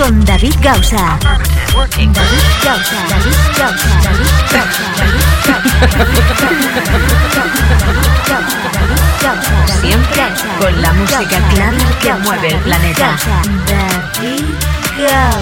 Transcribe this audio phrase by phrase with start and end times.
[0.00, 1.18] con David Gausa.
[1.20, 2.08] David
[2.64, 2.96] Gausa.
[3.10, 3.88] David Gausa.
[4.96, 5.20] David
[8.26, 8.70] Gausa.
[9.80, 10.22] Siempre
[10.58, 13.18] con la música clara que mueve el planeta.
[13.66, 14.44] David
[14.98, 15.40] Gausa.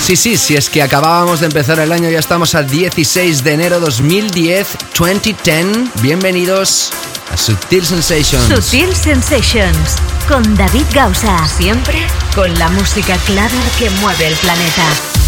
[0.00, 3.52] Sí, sí, si es que acabábamos de empezar el año, ya estamos a 16 de
[3.52, 6.02] enero 2010, 2010.
[6.02, 6.90] Bienvenidos
[7.36, 8.48] Sutil Sensations.
[8.48, 9.96] Sutil Sensations
[10.28, 11.46] con David Gausa.
[11.48, 15.23] Siempre con la música clara que mueve el planeta.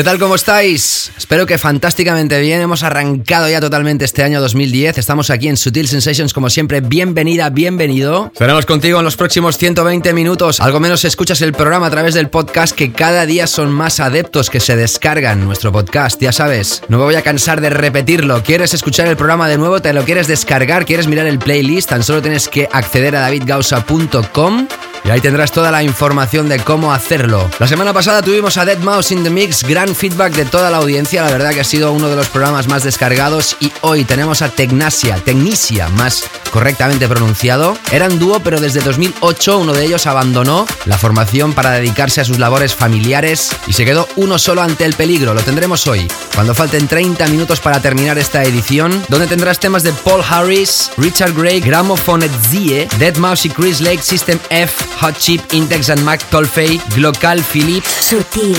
[0.00, 0.18] ¿Qué tal?
[0.18, 1.12] ¿Cómo estáis?
[1.18, 2.62] Espero que fantásticamente bien.
[2.62, 4.96] Hemos arrancado ya totalmente este año 2010.
[4.96, 6.80] Estamos aquí en Sutil Sensations como siempre.
[6.80, 8.30] Bienvenida, bienvenido.
[8.32, 10.58] Estaremos contigo en los próximos 120 minutos.
[10.60, 14.48] Algo menos escuchas el programa a través del podcast que cada día son más adeptos
[14.48, 16.18] que se descargan nuestro podcast.
[16.18, 18.42] Ya sabes, no me voy a cansar de repetirlo.
[18.42, 19.82] ¿Quieres escuchar el programa de nuevo?
[19.82, 20.86] ¿Te lo quieres descargar?
[20.86, 21.90] ¿Quieres mirar el playlist?
[21.90, 24.66] Tan solo tienes que acceder a davidgausa.com
[25.10, 27.50] ahí tendrás toda la información de cómo hacerlo.
[27.58, 30.78] La semana pasada tuvimos a Dead Mouse in the Mix, gran feedback de toda la
[30.78, 34.42] audiencia, la verdad que ha sido uno de los programas más descargados y hoy tenemos
[34.42, 37.76] a Tecnasia, Tecnisia más correctamente pronunciado.
[37.92, 42.38] Eran dúo, pero desde 2008 uno de ellos abandonó la formación para dedicarse a sus
[42.38, 45.34] labores familiares y se quedó uno solo ante el peligro.
[45.34, 49.92] Lo tendremos hoy, cuando falten 30 minutos para terminar esta edición, donde tendrás temas de
[49.92, 55.40] Paul Harris, Richard Gray, Gramophone Zie, Dead Mouse y Chris Lake, System F, Hot Chip,
[55.52, 57.84] Intex and Mac Tolfei, Glocal Philip.
[57.84, 58.56] Sutil.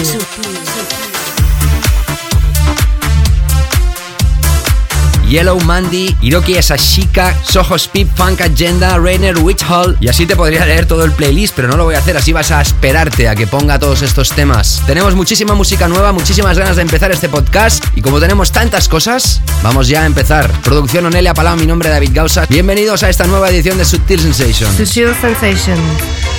[5.31, 9.95] Yellow Mandy, Hiroki Asashika, Soho Speed, Funk Agenda, Rainer Witch Hall.
[10.01, 12.33] Y así te podría leer todo el playlist, pero no lo voy a hacer, así
[12.33, 14.83] vas a esperarte a que ponga todos estos temas.
[14.85, 17.81] Tenemos muchísima música nueva, muchísimas ganas de empezar este podcast.
[17.95, 20.51] Y como tenemos tantas cosas, vamos ya a empezar.
[20.63, 22.45] Producción Onelia Palau, mi nombre es David Gausa.
[22.49, 24.75] Bienvenidos a esta nueva edición de Subtil Sensations.
[24.75, 25.79] Sutil Sensations,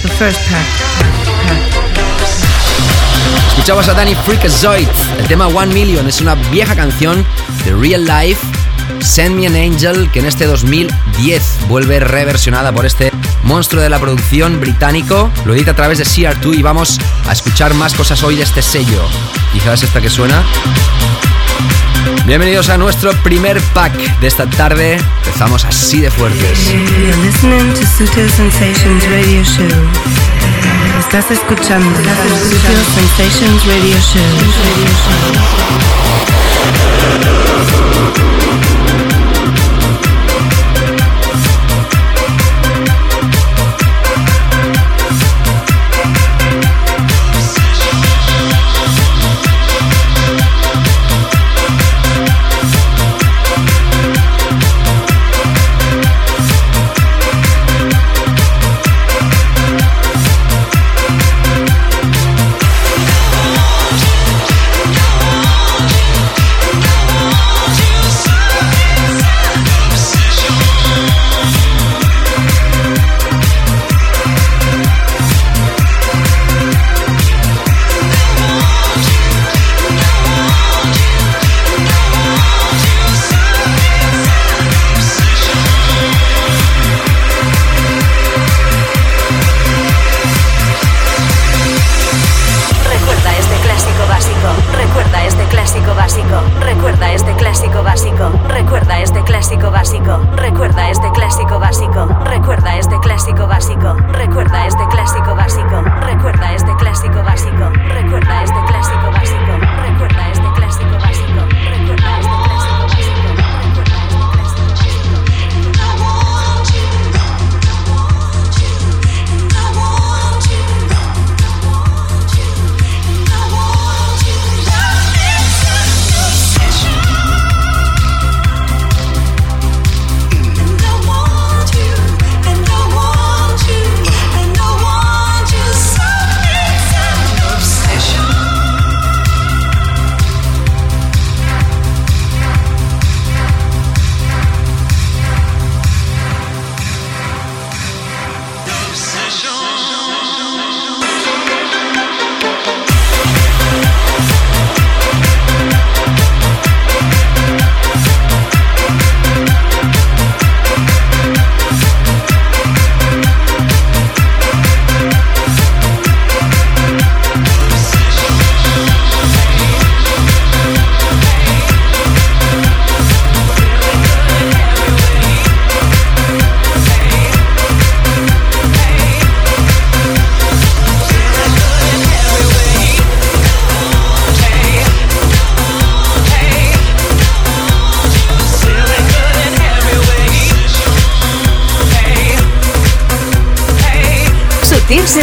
[0.03, 0.67] the first pack.
[3.53, 4.89] Escuchabas a Danny Freakazoid.
[5.19, 7.25] El tema One Million es una vieja canción
[7.65, 8.62] de Real Life.
[9.03, 13.99] Send Me an Angel, que en este 2010 vuelve reversionada por este monstruo de la
[13.99, 15.31] producción británico.
[15.45, 18.63] Lo edita a través de CR2 y vamos a escuchar más cosas hoy de este
[18.63, 19.03] sello.
[19.53, 20.43] Quizás esta que suena.
[22.27, 24.99] Bienvenidos a nuestro primer pack de esta tarde.
[25.25, 26.73] Empezamos así de fuertes.
[31.01, 31.99] Estás escuchando
[32.95, 34.23] Sensations Radio Show.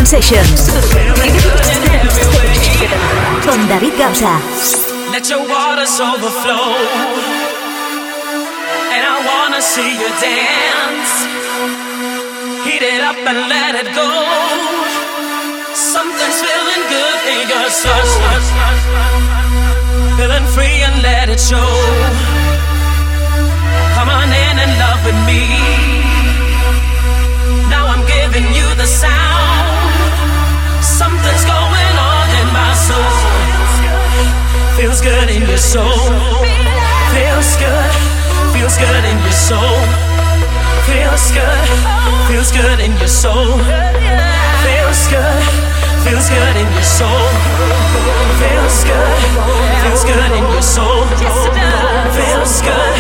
[0.09, 0.71] Sensations.
[3.45, 4.41] Con David Gausa.
[5.11, 6.73] Let your waters overflow.
[8.89, 11.13] And I wanna see you dance.
[12.65, 14.09] Heat it up and let it go.
[15.75, 18.09] Something's feeling good in your soul.
[20.17, 22.08] Feeling free and let it show.
[35.59, 36.09] Your soul.
[37.11, 37.91] Feels good.
[38.55, 39.75] Feels good in your soul.
[40.87, 41.67] Feels good.
[42.29, 43.59] Feels good in your soul.
[44.63, 45.43] Feels good.
[46.05, 47.27] Feels good in your soul.
[48.39, 49.19] Feels good.
[49.83, 51.03] Feels good in your soul.
[52.15, 52.98] Feels good.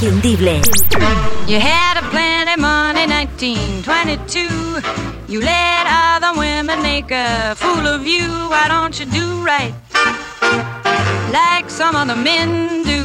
[0.00, 0.62] Imprescindible.
[1.48, 5.32] You had a plenty money 1922.
[5.32, 8.28] You let other women make a fool of you.
[8.48, 9.72] Why don't you do right
[11.32, 13.02] like some other men do?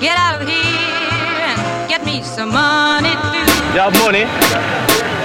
[0.00, 3.46] Get out of here and get me some money too.
[3.74, 4.24] You have money?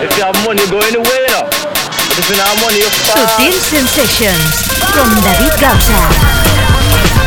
[0.03, 1.47] If you have money, go anywhere, you know.
[1.47, 4.63] But if you don't have money, you Sutil Sensations
[4.93, 7.24] con David Gausa.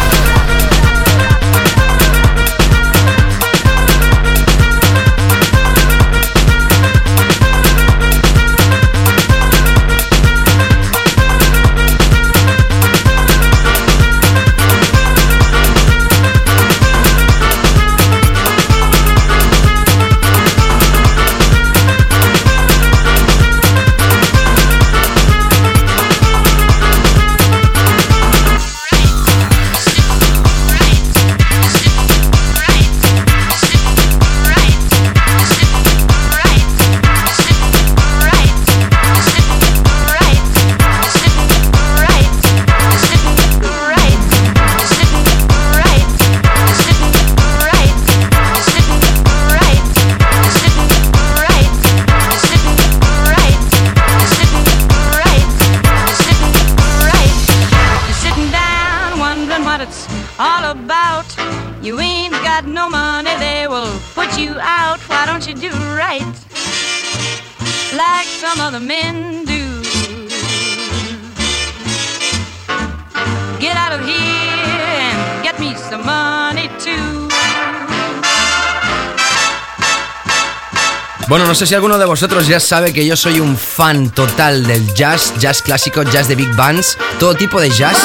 [81.39, 84.67] Bueno, no sé si alguno de vosotros ya sabe que yo soy un fan total
[84.67, 87.97] del jazz, jazz clásico, jazz de big bands, todo tipo de jazz.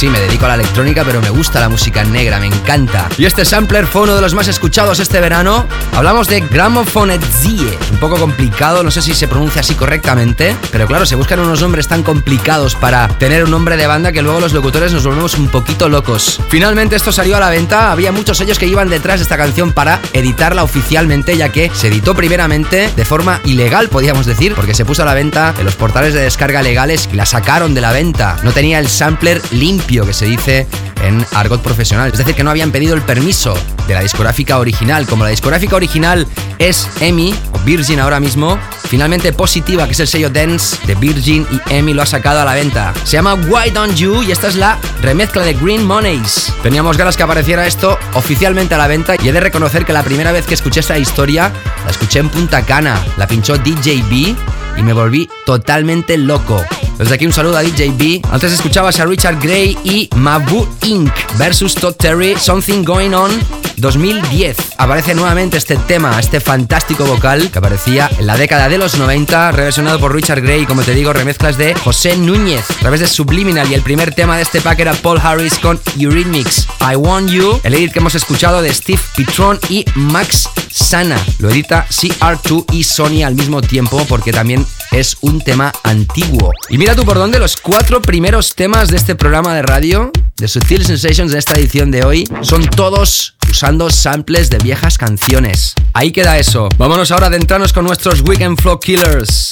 [0.00, 3.06] Sí, me dedico a la electrónica, pero me gusta la música negra, me encanta.
[3.18, 5.66] Y este sampler fue uno de los más escuchados este verano.
[5.94, 7.76] Hablamos de Grammophonezie.
[7.92, 11.60] Un poco complicado, no sé si se pronuncia así correctamente, pero claro, se buscan unos
[11.60, 15.34] nombres tan complicados para tener un nombre de banda que luego los locutores nos volvemos
[15.34, 16.40] un poquito locos.
[16.48, 19.72] Finalmente esto salió a la venta, había muchos sellos que iban detrás de esta canción
[19.72, 24.86] para editarla oficialmente, ya que se editó primeramente de forma ilegal, podríamos decir, porque se
[24.86, 27.92] puso a la venta en los portales de descarga legales y la sacaron de la
[27.92, 28.38] venta.
[28.42, 30.66] No tenía el sampler limpio que se dice
[31.02, 32.10] en argot profesional.
[32.12, 33.54] Es decir, que no habían pedido el permiso
[33.88, 35.06] de la discográfica original.
[35.06, 36.28] Como la discográfica original
[36.58, 38.56] es EMI, o Virgin ahora mismo,
[38.88, 42.44] finalmente Positiva, que es el sello dance de Virgin y EMI, lo ha sacado a
[42.44, 42.94] la venta.
[43.02, 46.52] Se llama Why Don't You y esta es la remezcla de Green Monies.
[46.62, 50.04] Teníamos ganas que apareciera esto oficialmente a la venta y he de reconocer que la
[50.04, 51.50] primera vez que escuché esta historia
[51.84, 53.04] la escuché en Punta Cana.
[53.16, 54.36] La pinchó DJ B
[54.76, 56.62] y me volví totalmente loco.
[57.00, 58.20] Desde aquí un saludo a DJ B.
[58.30, 61.10] Antes escuchabas a Richard Gray y Mabu Inc.
[61.38, 63.30] versus Todd Terry, Something Going On
[63.78, 64.74] 2010.
[64.76, 69.50] Aparece nuevamente este tema, este fantástico vocal que aparecía en la década de los 90,
[69.52, 73.06] reversionado por Richard Gray y como te digo, remezclas de José Núñez a través de
[73.06, 76.66] Subliminal y el primer tema de este pack era Paul Harris con Eurythmics.
[76.82, 81.18] I Want You, el edit que hemos escuchado de Steve Pitron y Max Sana.
[81.38, 86.52] Lo edita CR2 y Sony al mismo tiempo porque también es un tema antiguo.
[86.68, 90.48] Y mira tú por dónde los cuatro primeros temas de este programa de radio, de
[90.48, 95.74] Sutil Sensations de esta edición de hoy, son todos usando samples de viejas canciones.
[95.92, 96.68] Ahí queda eso.
[96.78, 99.50] Vámonos ahora a adentrarnos con nuestros Weekend Flow Killers.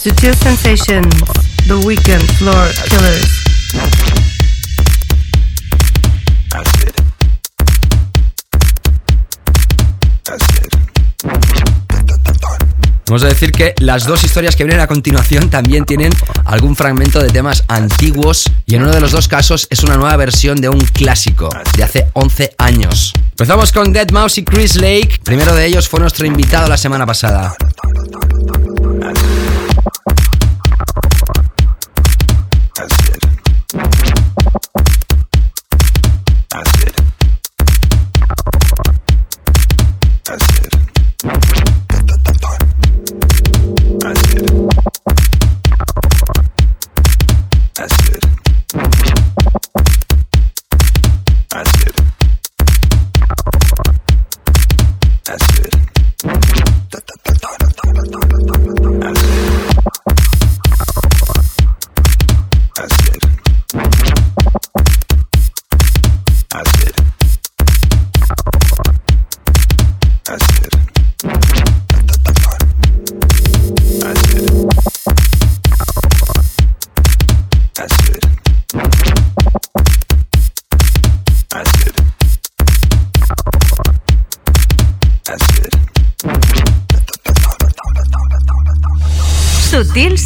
[0.00, 1.14] Sutil Sensations,
[1.66, 3.44] The Weekend Floor Killers.
[13.06, 16.12] Vamos a decir que las dos historias que vienen a continuación también tienen
[16.44, 20.16] algún fragmento de temas antiguos y en uno de los dos casos es una nueva
[20.16, 23.12] versión de un clásico de hace 11 años.
[23.30, 25.20] Empezamos con Dead Mouse y Chris Lake.
[25.22, 27.54] Primero de ellos fue nuestro invitado la semana pasada.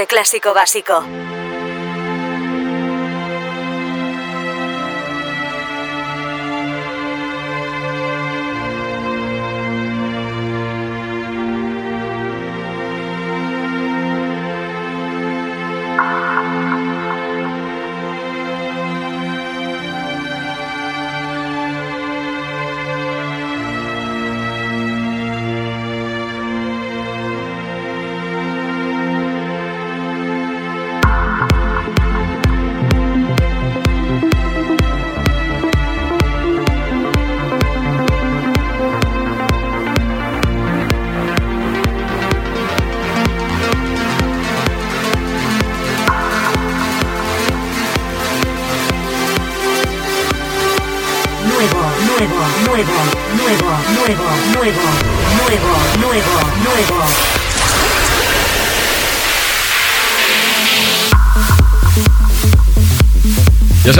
[0.00, 1.04] Este clásico básico.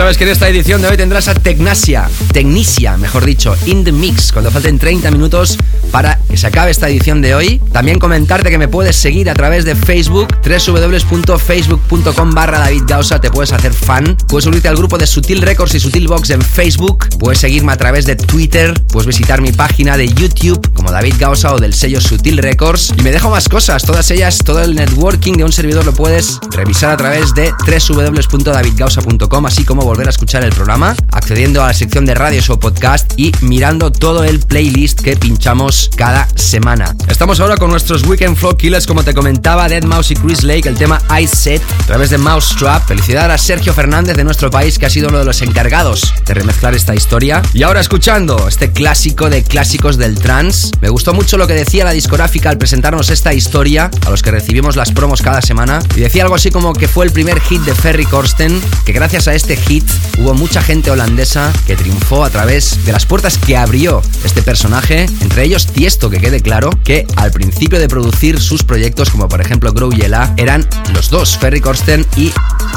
[0.01, 3.91] Sabes que en esta edición de hoy tendrás a Tecnasia, Tecnicia, mejor dicho, in the
[3.91, 5.59] mix, cuando falten 30 minutos
[5.91, 7.61] para que se acabe esta edición de hoy.
[7.71, 12.83] También comentarte que me puedes seguir a través de Facebook, www.facebook.com barra David
[13.21, 16.41] te puedes hacer fan, puedes unirte al grupo de Sutil Records y Sutil Box en
[16.41, 21.15] Facebook, puedes seguirme a través de Twitter, puedes visitar mi página de YouTube como David
[21.19, 22.93] Gausa o del sello Sutil Records.
[22.97, 26.39] Y me dejo más cosas, todas ellas, todo el networking de un servidor lo puedes
[26.51, 31.73] revisar a través de www.davidgausa.com, así como volver a escuchar el programa, accediendo a la
[31.73, 36.95] sección de radios o podcast y mirando todo el playlist que pinchamos cada semana.
[37.07, 40.67] Estamos ahora con nuestros Weekend Flow Killers, como te comentaba, Dead Mouse y Chris Lake,
[40.67, 42.87] el tema I Set, a través de Mousetrap.
[42.87, 46.33] Felicidad a Sergio Fernández de nuestro país, que ha sido uno de los encargados de
[46.33, 47.41] remezclar esta historia.
[47.53, 50.71] Y ahora escuchando este clásico de clásicos del trance.
[50.81, 54.31] Me gustó mucho lo que decía la discográfica al presentarnos esta historia, a los que
[54.31, 55.79] recibimos las promos cada semana.
[55.95, 59.27] Y decía algo así como que fue el primer hit de Ferry Corsten, que gracias
[59.27, 59.85] a este hit
[60.17, 65.05] hubo mucha gente holandesa que triunfó a través de las puertas que abrió este personaje,
[65.21, 69.41] entre ellos Tiesto, que quede claro que al principio de producir sus proyectos, como por
[69.41, 72.31] ejemplo Grow Yela, eran los dos, Ferry Corsten y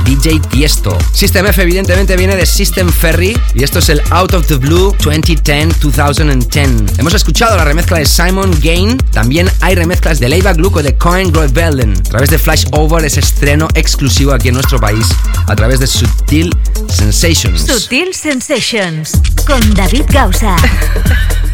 [0.04, 0.96] DJ Tiesto.
[1.12, 4.94] System F evidentemente viene de System Ferry y esto es el Out of the Blue
[4.98, 6.98] 2010-2010.
[6.98, 11.32] Hemos escuchado la remezcla de Simon Gain, también hay remezclas de Leiva Gluco de Coin
[11.32, 15.06] Rebellion, a través de Flash Over, ese estreno exclusivo aquí en nuestro país,
[15.46, 16.54] a través de Sutil
[16.88, 17.62] Sensations.
[17.62, 19.12] Sutil Sensations
[19.46, 20.56] con David Gausa.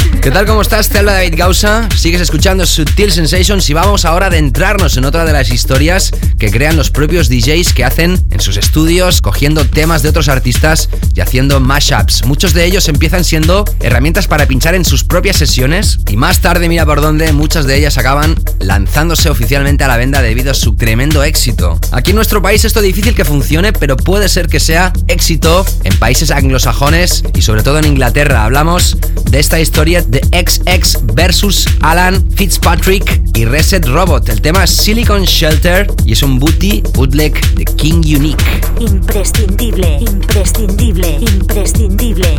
[0.21, 0.45] ¿Qué tal?
[0.45, 0.87] ¿Cómo estás?
[0.87, 1.89] Te David Gausa.
[1.97, 6.51] Sigues escuchando Sutil Sensations y vamos ahora a adentrarnos en otra de las historias que
[6.51, 11.21] crean los propios DJs que hacen en sus estudios, cogiendo temas de otros artistas y
[11.21, 12.23] haciendo mashups.
[12.25, 16.69] Muchos de ellos empiezan siendo herramientas para pinchar en sus propias sesiones y más tarde,
[16.69, 20.75] mira por dónde, muchas de ellas acaban lanzándose oficialmente a la venda debido a su
[20.75, 21.79] tremendo éxito.
[21.91, 25.65] Aquí en nuestro país esto es difícil que funcione, pero puede ser que sea éxito
[25.83, 28.45] en países anglosajones y sobre todo en Inglaterra.
[28.45, 28.97] Hablamos
[29.31, 34.29] de esta historia de XX versus Alan Fitzpatrick y Reset Robot.
[34.29, 38.43] El tema es Silicon Shelter y es un booty bootleg de King Unique.
[38.79, 42.37] Imprescindible, imprescindible, imprescindible.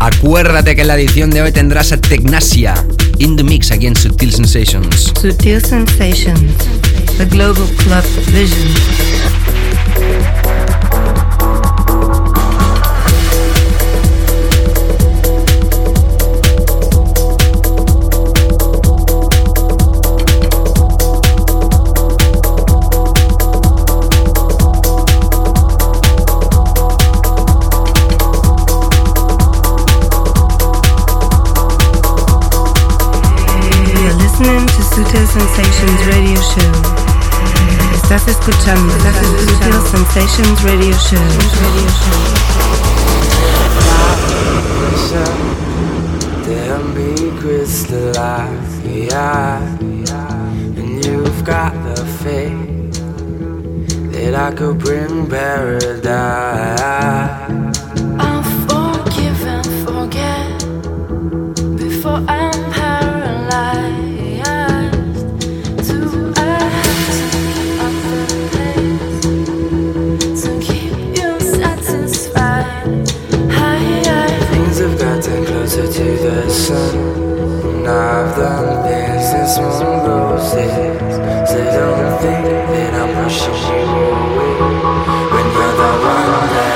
[0.00, 2.74] Acuérdate que en la edición de hoy tendrás a Tecnasia
[3.18, 5.12] in the mix aquí en Sutil Sensations.
[5.20, 6.52] Sutil Sensations,
[7.18, 9.23] the Global Club Vision.
[34.34, 36.72] Listening to Sutil Sensations radio show.
[37.94, 38.92] Estás escuchando
[39.46, 41.22] Sutil Sensations Radio Show.
[41.62, 42.18] Radio Show.
[46.46, 49.78] They'll be crystallized, yeah.
[49.78, 52.92] And you've got the faith
[54.12, 57.33] that I could bring paradise.
[76.24, 76.96] The sun.
[76.96, 80.72] And I've done things in small doses.
[81.50, 83.84] So don't think that I'm pushing you
[84.32, 84.54] away.
[85.32, 86.73] When you're the one that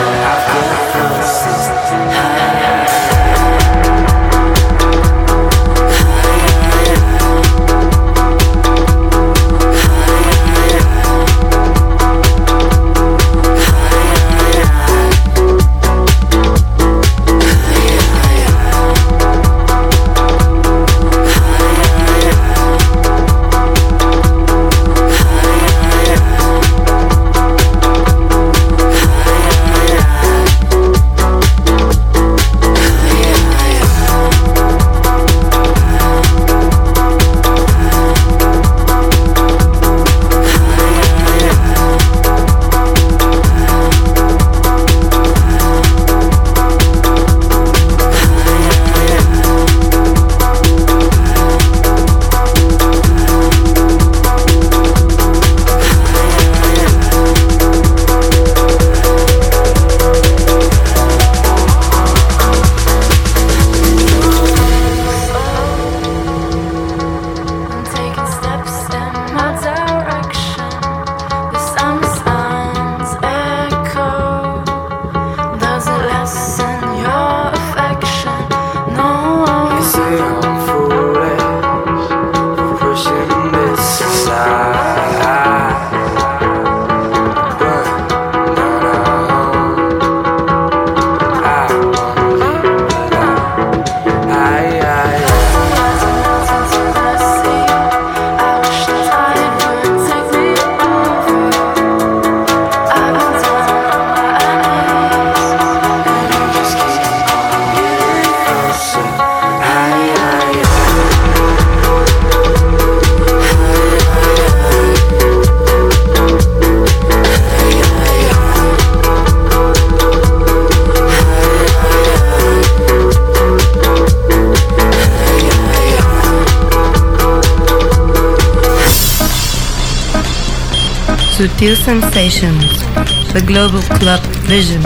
[131.59, 132.85] Sutil Sensations,
[133.33, 134.81] the Global Club Vision.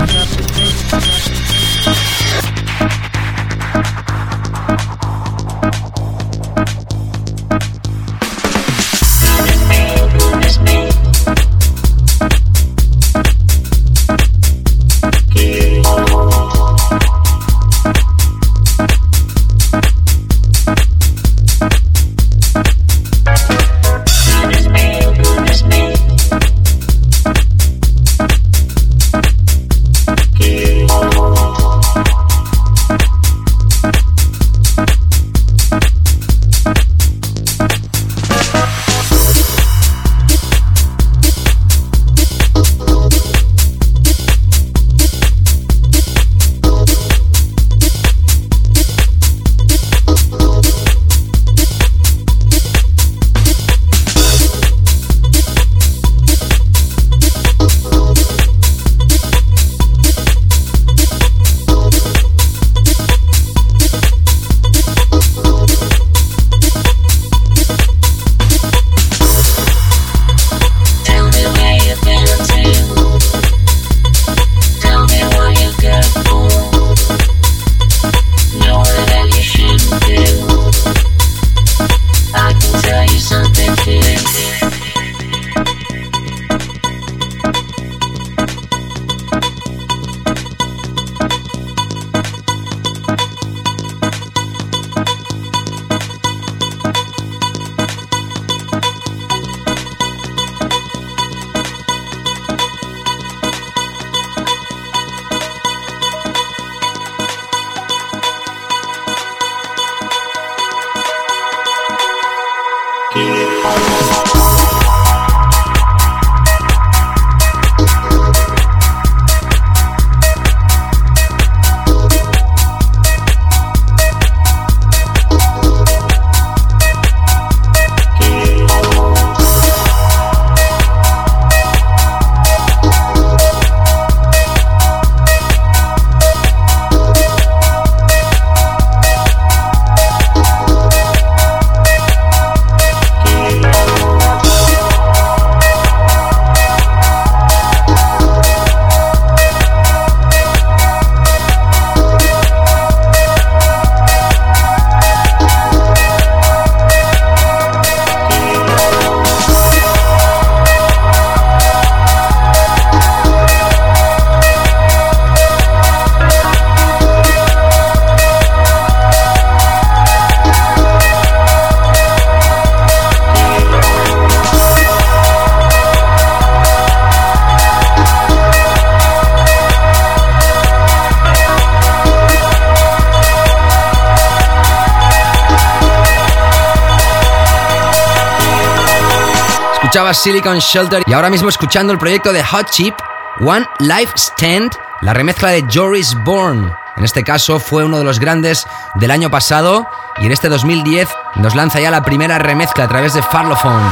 [189.92, 192.94] Escuchabas Silicon Shelter y ahora mismo escuchando el proyecto de Hot Chip,
[193.40, 196.72] One Life Stand, la remezcla de Joris Bourne.
[196.96, 201.10] En este caso fue uno de los grandes del año pasado y en este 2010
[201.34, 203.84] nos lanza ya la primera remezcla a través de Farlophone.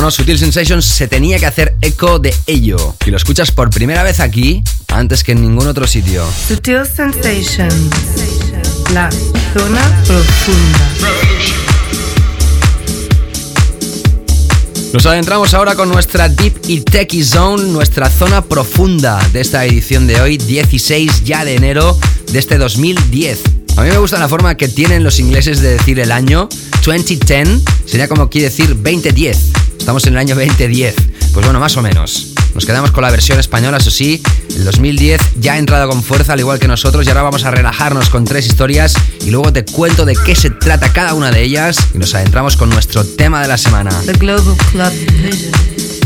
[0.00, 2.96] Como no, Sutil Sensations se tenía que hacer eco de ello.
[3.04, 6.24] Y lo escuchas por primera vez aquí, antes que en ningún otro sitio.
[6.48, 7.90] Sutil Sensations,
[8.94, 9.10] la
[9.52, 10.90] zona profunda.
[14.94, 20.06] Nos adentramos ahora con nuestra Deep y Techie Zone, nuestra zona profunda de esta edición
[20.06, 21.98] de hoy, 16 ya de enero
[22.32, 23.42] de este 2010.
[23.76, 26.48] A mí me gusta la forma que tienen los ingleses de decir el año.
[26.84, 29.38] 2010 sería como quiere decir 2010.
[29.78, 30.94] Estamos en el año 2010.
[31.32, 32.28] Pues bueno, más o menos.
[32.54, 34.22] Nos quedamos con la versión española, eso sí.
[34.56, 37.50] El 2010 ya ha entrado con fuerza, al igual que nosotros, y ahora vamos a
[37.50, 41.42] relajarnos con tres historias y luego te cuento de qué se trata cada una de
[41.42, 43.90] ellas y nos adentramos con nuestro tema de la semana.
[44.06, 45.99] The Global Club Vision.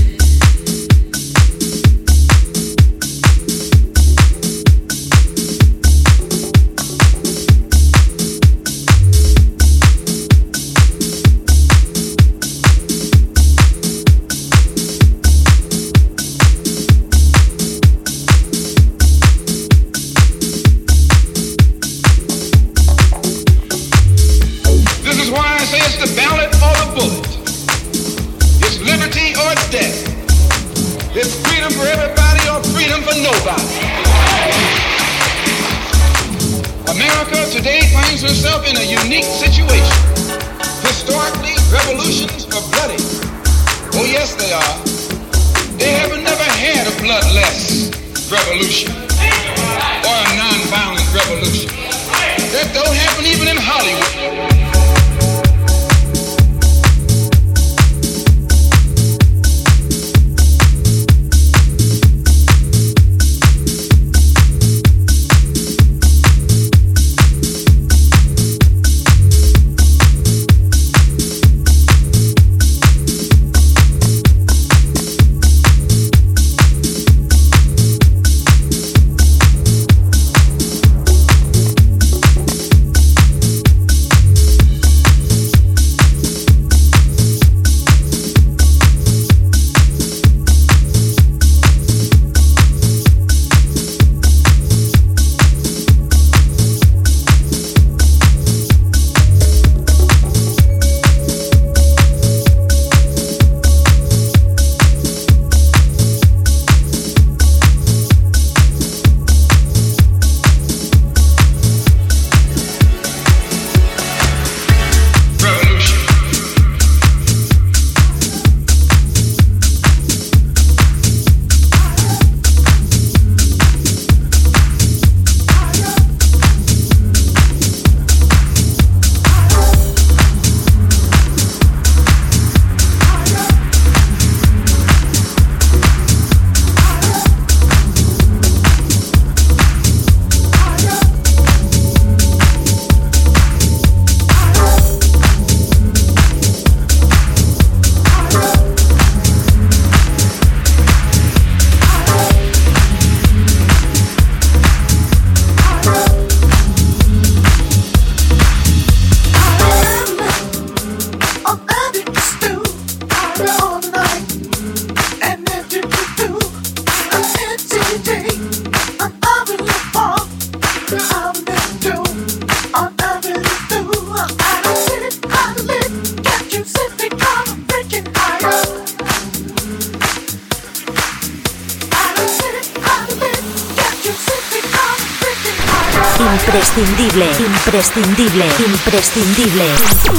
[188.42, 190.13] Imprescindible.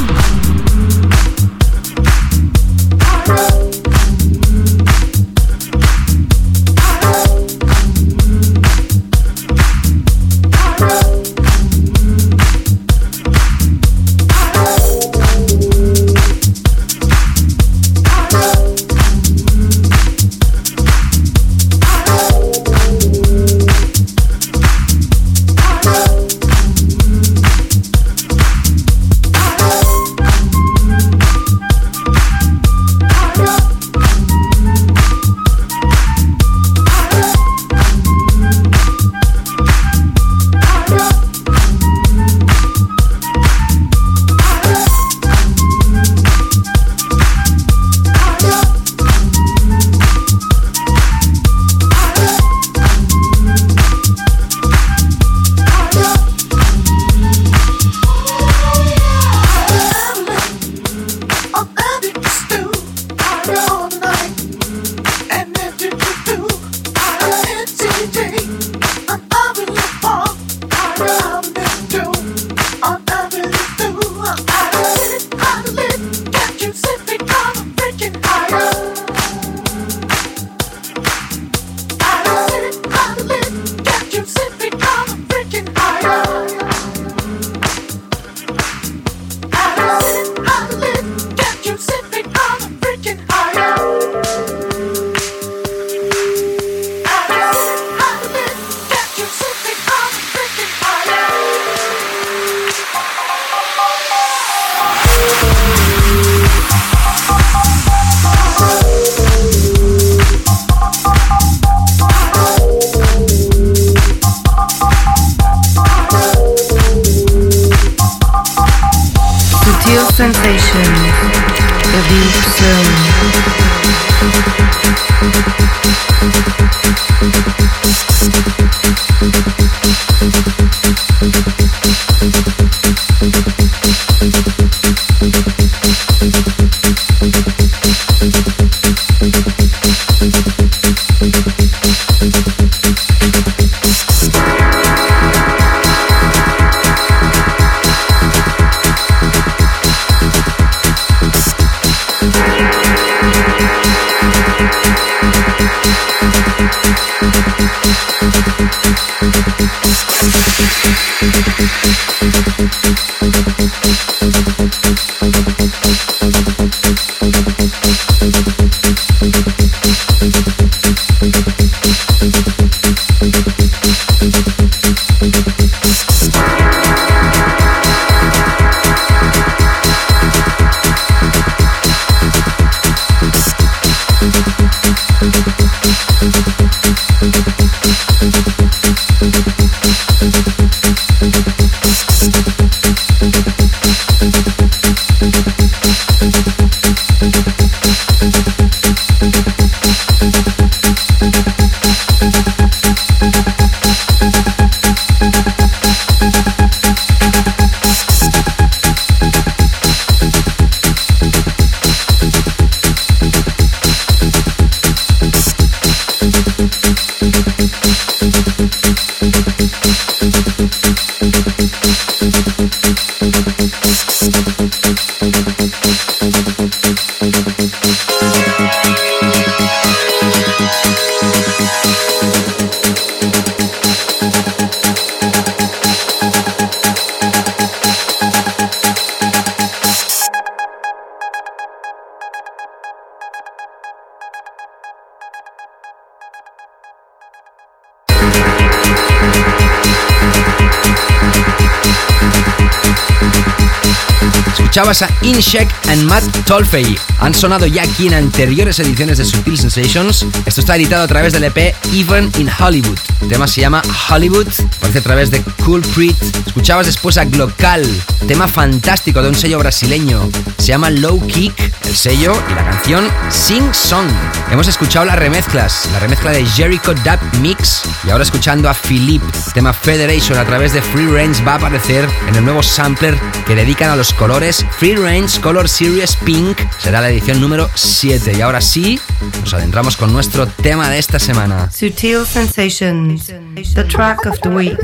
[254.86, 256.96] Escuchabas a Inshek and Matt Tolfey.
[257.20, 260.26] Han sonado ya aquí en anteriores ediciones de Sutil Sensations.
[260.46, 263.00] Esto está editado a través del EP Even in Hollywood.
[263.22, 266.16] El tema se llama Hollywood, aparece a través de Cool Creed.
[266.46, 267.84] Escuchabas después a Glocal,
[268.28, 270.30] tema fantástico de un sello brasileño.
[270.58, 271.54] Se llama Low Kick,
[271.86, 274.08] el sello y la canción Sing Song.
[274.52, 279.24] Hemos escuchado las remezclas, la remezcla de Jericho Dub Mix y ahora escuchando a Philip,
[279.54, 283.18] tema Federation a través de Free Range va a aparecer en el nuevo sampler
[283.48, 288.34] que dedican a los colores Free Range Color Series Pink será la edición número 7.
[288.38, 288.99] Y ahora sí,
[289.39, 291.71] nos adentramos con nuestro tema de esta semana.
[291.71, 293.28] Sutil Sensations,
[293.73, 294.78] the track of the week.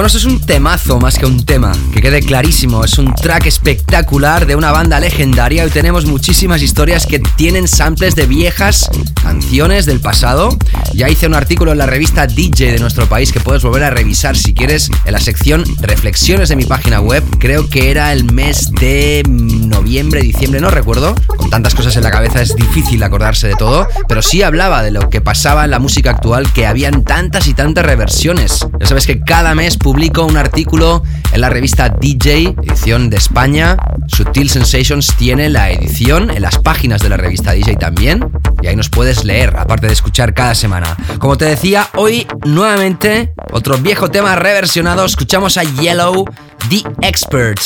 [0.00, 2.82] Bueno, es un temazo más que un tema, que quede clarísimo.
[2.82, 5.62] Es un track espectacular de una banda legendaria.
[5.62, 8.88] Hoy tenemos muchísimas historias que tienen samples de viejas
[9.22, 10.56] canciones del pasado.
[10.94, 13.90] Ya hice un artículo en la revista DJ de nuestro país que puedes volver a
[13.90, 17.22] revisar si quieres en la sección Reflexiones de mi página web.
[17.38, 21.14] Creo que era el mes de noviembre, diciembre, no recuerdo.
[21.26, 24.92] Con tantas cosas en la cabeza es difícil acordarse de todo, pero sí hablaba de
[24.92, 28.66] lo que pasaba en la música actual, que habían tantas y tantas reversiones.
[28.80, 33.76] Ya sabes que cada mes publico un artículo en la revista DJ, edición de España.
[34.06, 38.30] Sutil Sensations tiene la edición en las páginas de la revista DJ también.
[38.62, 40.96] Y ahí nos puedes leer, aparte de escuchar cada semana.
[41.18, 45.04] Como te decía, hoy nuevamente otro viejo tema reversionado.
[45.04, 46.24] Escuchamos a Yellow,
[46.68, 47.58] The Expert.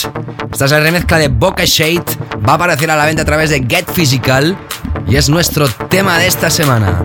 [0.50, 2.04] Esta es la remezcla de Boca Shade.
[2.48, 4.56] Va a aparecer a la venta a través de Get Physical.
[5.06, 7.04] Y es nuestro tema de esta semana.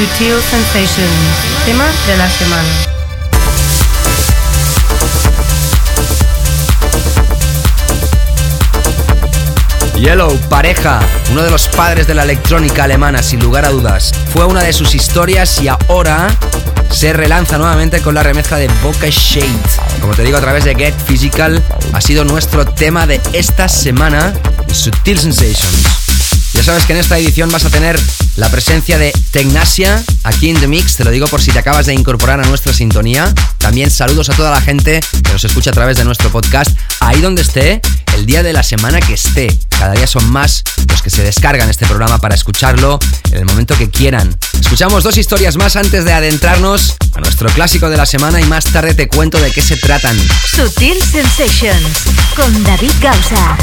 [0.00, 1.10] Sutil Sensations,
[1.66, 2.68] tema de la semana.
[9.98, 11.00] Yellow, pareja,
[11.32, 14.12] uno de los padres de la electrónica alemana, sin lugar a dudas.
[14.32, 16.34] Fue una de sus historias y ahora
[16.90, 19.50] se relanza nuevamente con la remezcla de Boca Shade.
[20.00, 24.32] Como te digo, a través de Get Physical, ha sido nuestro tema de esta semana,
[24.72, 26.00] Sutil Sensations.
[26.54, 28.00] Ya sabes que en esta edición vas a tener
[28.40, 30.96] la presencia de Tecnasia aquí en The Mix.
[30.96, 33.32] Te lo digo por si te acabas de incorporar a nuestra sintonía.
[33.58, 36.70] También saludos a toda la gente que nos escucha a través de nuestro podcast.
[37.00, 37.82] Ahí donde esté,
[38.14, 39.54] el día de la semana que esté.
[39.68, 42.98] Cada día son más los que se descargan este programa para escucharlo
[43.30, 44.34] en el momento que quieran.
[44.58, 48.64] Escuchamos dos historias más antes de adentrarnos a nuestro clásico de la semana y más
[48.64, 50.16] tarde te cuento de qué se tratan.
[50.46, 51.90] Sutil Sensations
[52.34, 53.58] con David Gausa.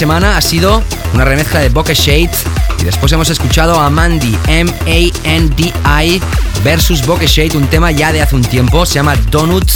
[0.00, 0.82] Semana ha sido
[1.12, 2.30] una remezcla de Bokeh Shade
[2.80, 6.22] y después hemos escuchado a Mandy, M-A-N-D-I
[6.64, 9.70] versus Bokeh Shade, un tema ya de hace un tiempo, se llama Donut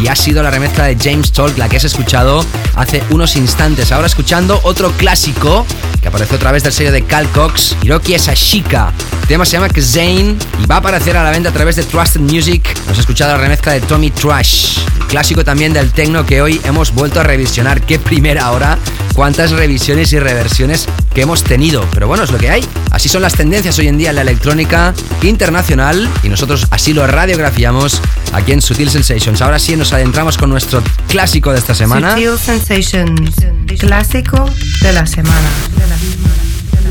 [0.00, 2.44] y ha sido la remezcla de James Talk la que has escuchado
[2.76, 3.90] hace unos instantes.
[3.90, 5.66] Ahora escuchando otro clásico
[6.00, 8.92] que aparece otra vez del sello de Cal Cox, Hiroki Sashika.
[9.22, 11.82] El tema se llama Zane y va a aparecer a la venta a través de
[11.82, 12.76] Trusted Music.
[12.84, 17.20] Hemos escuchado la remezcla de Tommy Trash, clásico también del techno que hoy hemos vuelto
[17.20, 17.80] a revisionar.
[17.80, 18.78] Qué primera hora,
[19.14, 21.86] cuántas revisiones y reversiones que hemos tenido.
[21.92, 22.62] Pero bueno, es lo que hay.
[22.90, 24.92] Así son las tendencias hoy en día en la electrónica
[25.22, 28.02] internacional y nosotros así lo radiografiamos
[28.32, 29.40] aquí en Sutil Sensations.
[29.40, 32.14] Ahora sí nos adentramos con nuestro clásico de esta semana.
[32.14, 33.34] Sutil Sensations,
[33.78, 34.50] clásico
[34.82, 35.48] de la semana.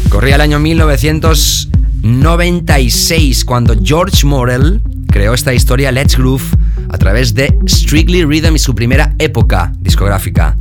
[0.10, 6.44] Corría el año 1996 cuando George Morel creó esta historia Let's Groove
[6.90, 10.56] a través de Strictly Rhythm y su primera época discográfica.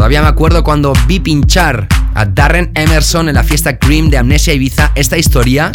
[0.00, 4.54] Todavía me acuerdo cuando vi pinchar a Darren Emerson en la fiesta Cream de Amnesia
[4.54, 5.70] Ibiza esta historia.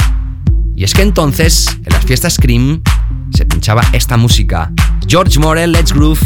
[0.75, 2.81] Y es que entonces, en las fiestas Cream,
[3.31, 4.71] se pinchaba esta música.
[5.07, 6.19] George Morel, Let's Groove.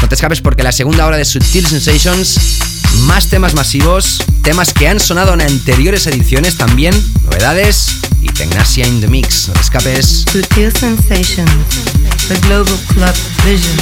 [0.00, 2.58] No te escapes porque la segunda hora de Sutil Sensations,
[3.00, 6.94] más temas masivos, temas que han sonado en anteriores ediciones también,
[7.24, 9.48] novedades y Tecnasia in the Mix.
[9.48, 10.24] No te escapes.
[10.32, 11.84] Sutil Sensations,
[12.28, 13.76] the Global Club Vision.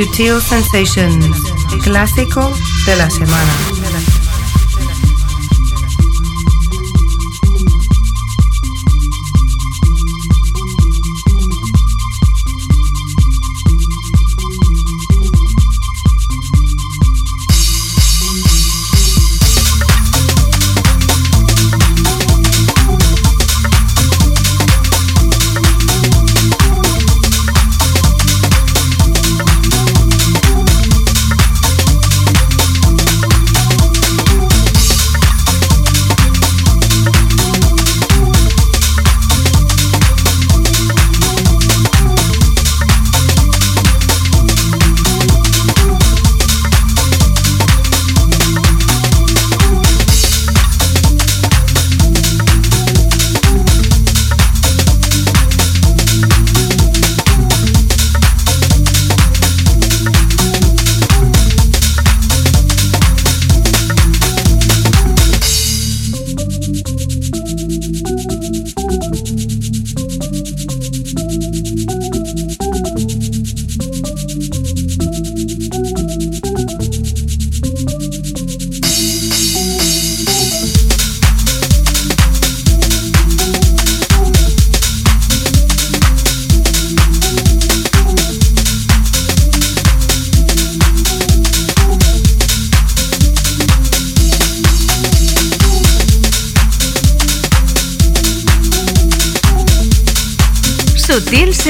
[0.00, 1.26] Sutil Sensations,
[1.84, 2.50] clásico
[2.86, 3.69] de la semana.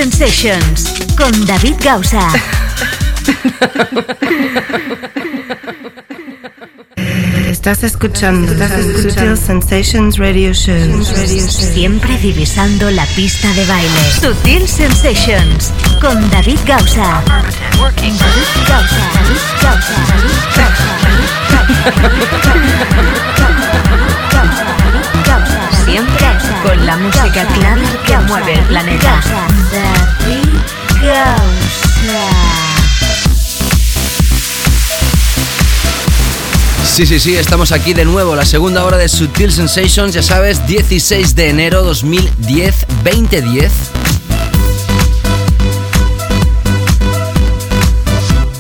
[0.01, 2.27] Sensations con David Gausa.
[7.51, 8.51] Estás escuchando
[9.03, 11.05] Sutil Sensations Radio Show.
[11.05, 14.11] Siempre divisando la pista de baile.
[14.19, 15.71] Sutil Sensations
[16.01, 17.23] con David Gausa.
[17.79, 19.11] Working David Gausa.
[19.13, 19.95] David Gausa.
[20.17, 21.01] David Gausa.
[23.37, 23.90] Siempre
[26.63, 29.21] con la música clara que mueve el planeta.
[36.85, 40.67] Sí, sí, sí, estamos aquí de nuevo, la segunda hora de Sutil Sensations, ya sabes,
[40.67, 43.73] 16 de enero 2010, 2010.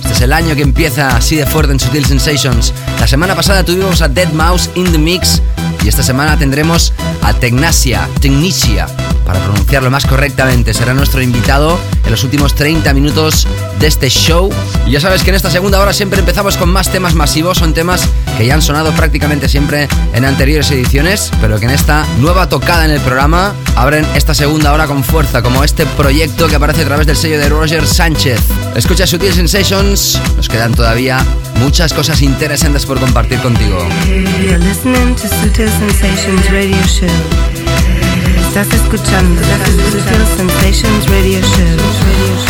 [0.05, 2.72] Este Sensations, el año que empieza así de fuerte en Sutil Sensations.
[2.98, 5.42] La semana pasada tuvimos a Dead Mouse in the Mix
[5.84, 6.92] y esta semana tendremos
[7.22, 8.86] a Tecnasia, Tecnicia,
[9.30, 10.74] para pronunciarlo más correctamente.
[10.74, 13.46] Será nuestro invitado en los últimos 30 minutos
[13.78, 14.50] de este show.
[14.86, 17.72] Y ya sabes que en esta segunda hora siempre empezamos con más temas masivos, son
[17.72, 22.48] temas que ya han sonado prácticamente siempre en anteriores ediciones, pero que en esta nueva
[22.48, 26.82] tocada en el programa abren esta segunda hora con fuerza, como este proyecto que aparece
[26.82, 28.40] a través del sello de Roger Sánchez.
[28.74, 31.24] Escucha Sutil Sensations, nos quedan todavía
[31.60, 33.78] muchas cosas interesantes por compartir contigo.
[38.51, 39.59] Estás escuchando la
[40.26, 42.49] Sensations Radio Show.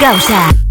[0.00, 0.69] Gausa.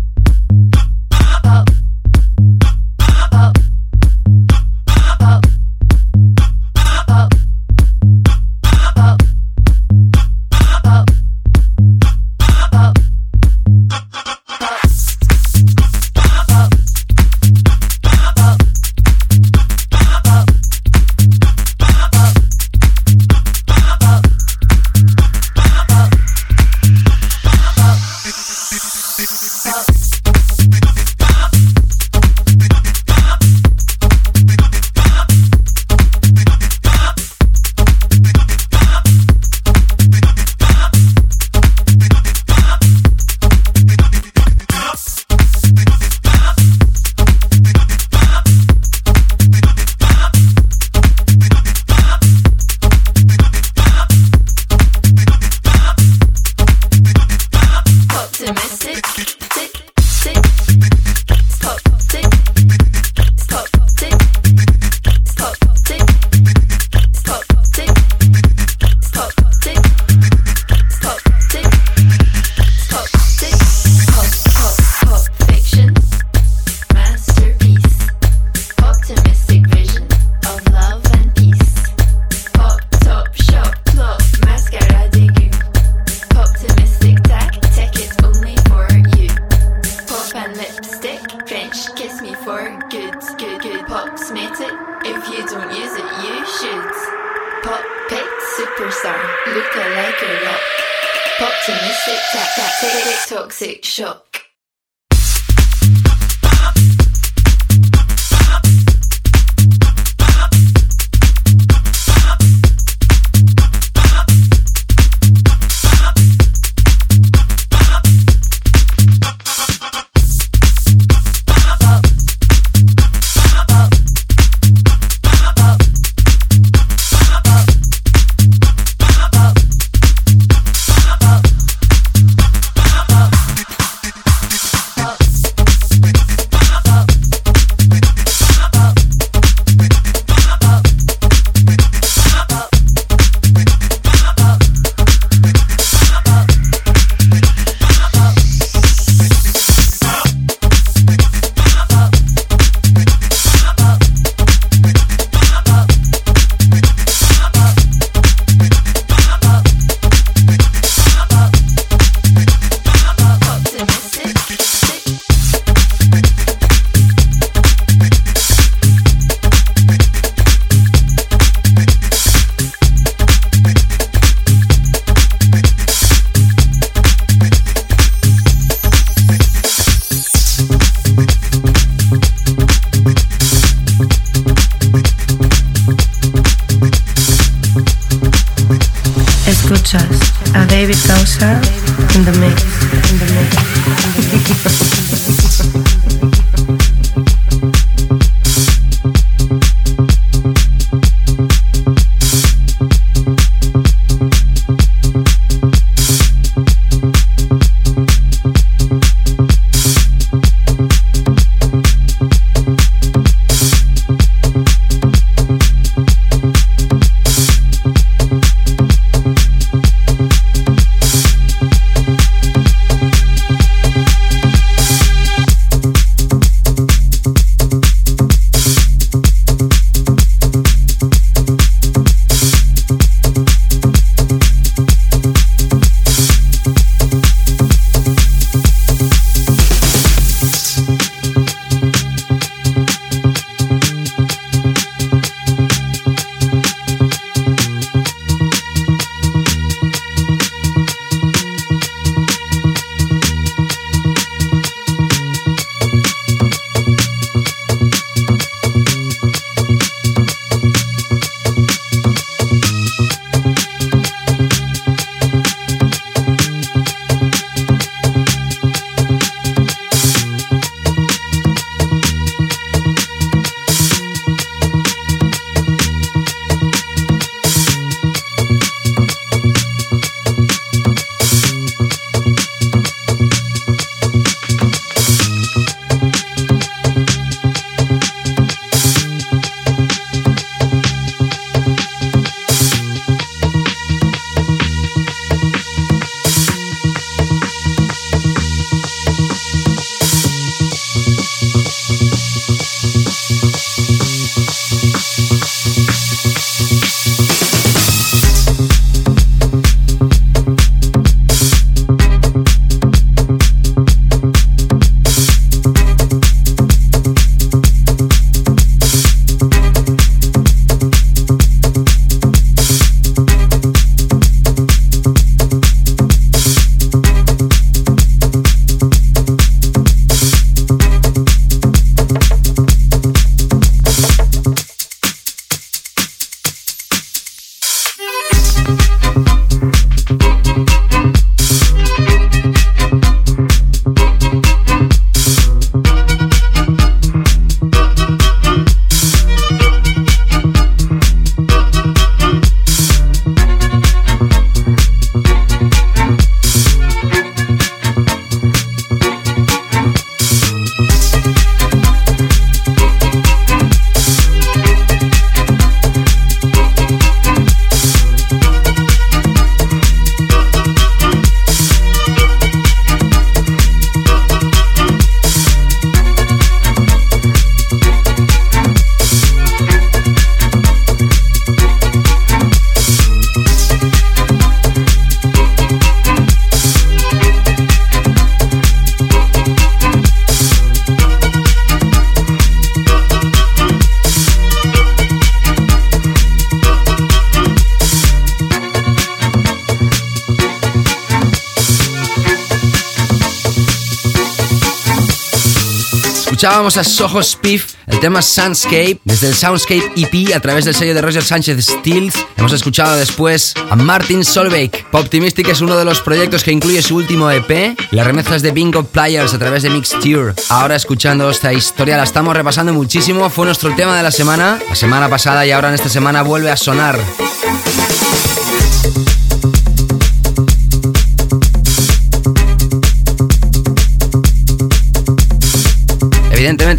[406.49, 410.95] Escuchábamos a Soho Spiff, el tema Soundscape, desde el Soundscape EP a través del sello
[410.95, 412.15] de Roger Sánchez Steels.
[412.37, 414.71] Hemos escuchado después a Martin Solveig.
[414.89, 418.83] Poptimistic es uno de los proyectos que incluye su último EP, las remezclas de Bingo
[418.83, 420.33] Players a través de Mixture.
[420.49, 424.75] Ahora escuchando esta historia la estamos repasando muchísimo, fue nuestro tema de la semana, la
[424.75, 426.97] semana pasada y ahora en esta semana vuelve a sonar.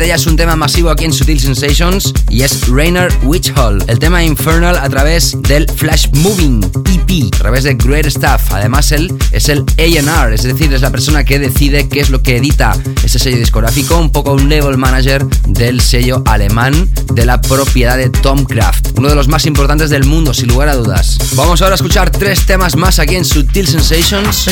[0.01, 3.85] Evidentemente ya es un tema masivo aquí en Sutil Sensations y es Rainer Witch Hall,
[3.87, 8.51] el tema Infernal a través del Flash Moving EP, a través de Great Stuff.
[8.53, 12.23] Además él es el A&R, es decir, es la persona que decide qué es lo
[12.23, 12.75] que edita
[13.05, 18.09] ese sello discográfico, un poco un level manager del sello alemán de la propiedad de
[18.09, 21.19] Tom Craft, uno de los más importantes del mundo, sin lugar a dudas.
[21.35, 24.49] Vamos ahora a escuchar tres temas más aquí en Sutil Sensations.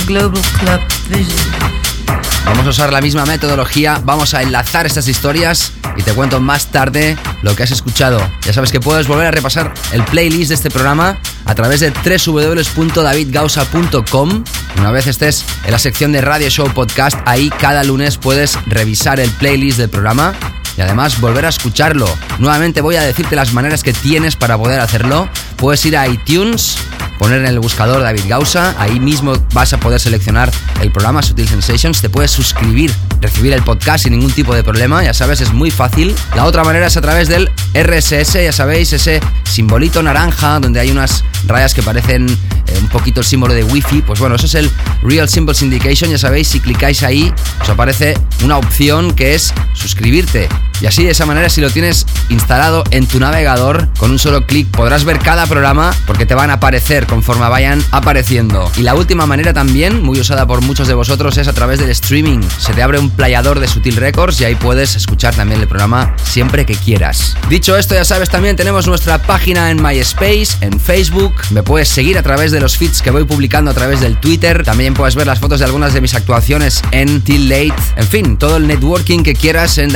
[2.44, 6.66] Vamos a usar la misma metodología, vamos a enlazar estas historias y te cuento más
[6.66, 8.18] tarde lo que has escuchado.
[8.44, 11.90] Ya sabes que puedes volver a repasar el playlist de este programa a través de
[11.90, 14.44] www.davidgausa.com.
[14.78, 19.20] Una vez estés en la sección de Radio Show Podcast, ahí cada lunes puedes revisar
[19.20, 20.34] el playlist del programa
[20.78, 22.08] y además volver a escucharlo.
[22.38, 25.28] Nuevamente voy a decirte las maneras que tienes para poder hacerlo.
[25.56, 26.78] Puedes ir a iTunes,
[27.18, 31.48] poner en el buscador David Gausa, ahí mismo vas a poder seleccionar el programa Sutil
[31.48, 35.52] Sensations, te puedes suscribir, recibir el podcast sin ningún tipo de problema, ya sabes, es
[35.52, 36.14] muy fácil.
[36.36, 40.92] La otra manera es a través del RSS, ya sabéis, ese simbolito naranja donde hay
[40.92, 44.54] unas rayas que parecen eh, un poquito el símbolo de Wi-Fi, pues bueno, eso es
[44.54, 44.70] el
[45.02, 50.48] Real Symbols Indication, ya sabéis, si clicáis ahí os aparece una opción que es suscribirte.
[50.80, 54.46] Y así de esa manera si lo tienes instalado en tu navegador, con un solo
[54.46, 58.70] clic podrás ver cada programa porque te van a aparecer conforme vayan apareciendo.
[58.76, 61.90] Y la última manera también, muy usada por muchos de vosotros, es a través del
[61.90, 62.40] streaming.
[62.58, 66.14] Se te abre un playador de Sutil Records y ahí puedes escuchar también el programa
[66.22, 67.36] siempre que quieras.
[67.48, 71.34] Dicho esto, ya sabes, también tenemos nuestra página en MySpace, en Facebook.
[71.50, 74.64] Me puedes seguir a través de los feeds que voy publicando a través del Twitter.
[74.64, 77.74] También puedes ver las fotos de algunas de mis actuaciones en Till Late.
[77.96, 79.92] En fin, todo el networking que quieras en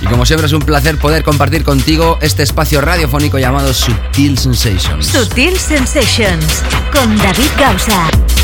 [0.00, 5.06] y como siempre es un placer poder compartir contigo este espacio radiofónico llamado Sutil Sensations.
[5.06, 8.37] Sutil Sensations con David Gausa.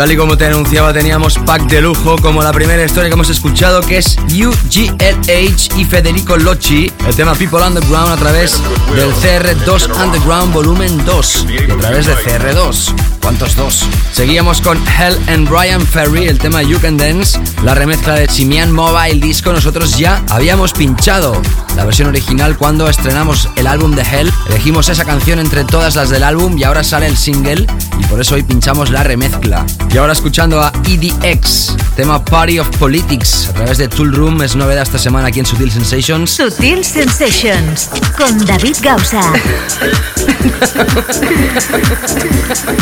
[0.00, 3.28] Tal y como te anunciaba, teníamos pack de lujo, como la primera historia que hemos
[3.28, 8.62] escuchado, que es UGLH y Federico Locci, el tema People Underground a través
[8.96, 12.94] del CR2 Underground Volumen 2 y a través de CR2.
[13.20, 13.84] ¿Cuántos dos?
[14.12, 18.72] Seguíamos con Hell and Ryan Ferry, el tema You Can Dance, la remezcla de Simian
[18.72, 19.52] Mobile Disco.
[19.52, 21.40] Nosotros ya habíamos pinchado
[21.76, 24.32] la versión original cuando estrenamos el álbum de Hell.
[24.48, 27.66] Elegimos esa canción entre todas las del álbum y ahora sale el single
[28.00, 29.66] y por eso hoy pinchamos la remezcla.
[29.92, 34.56] Y ahora escuchando a EDX, tema Party of Politics a través de Tool Room, es
[34.56, 36.30] novedad esta semana aquí en Sutil Sensations.
[36.30, 39.20] Sutil Sensations con David Gausa.